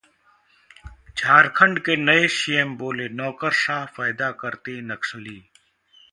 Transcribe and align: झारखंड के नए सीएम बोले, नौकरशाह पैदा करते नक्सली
झारखंड 1.17 1.79
के 1.79 1.95
नए 1.95 2.27
सीएम 2.27 2.75
बोले, 2.77 3.07
नौकरशाह 3.09 3.85
पैदा 3.97 4.31
करते 4.41 4.79
नक्सली 4.81 5.37